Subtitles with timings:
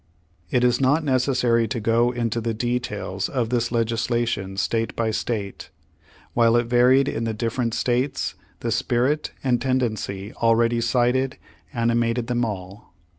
[0.49, 5.11] It is not necessary to go into the details of this legis lation state by
[5.11, 5.69] state.
[6.33, 11.37] While it varied in the dif ferent states, the spirit and tendency already cited,
[11.71, 12.95] animated them all.